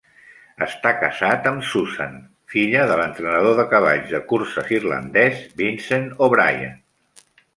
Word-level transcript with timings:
Està 0.65 0.91
casat 1.01 1.49
amb 1.49 1.65
Susan, 1.71 2.15
filla 2.53 2.87
de 2.91 2.97
l'entrenador 3.01 3.59
de 3.61 3.67
cavalls 3.75 4.09
de 4.15 4.23
curses 4.33 4.73
irlandès 4.79 5.47
Vincent 5.63 6.09
O'Brien. 6.29 6.75